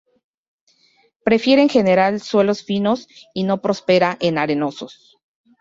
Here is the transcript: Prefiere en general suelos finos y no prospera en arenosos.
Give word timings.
Prefiere 1.23 1.61
en 1.61 1.69
general 1.69 2.21
suelos 2.21 2.63
finos 2.63 3.07
y 3.35 3.43
no 3.43 3.61
prospera 3.61 4.17
en 4.19 4.39
arenosos. 4.39 5.19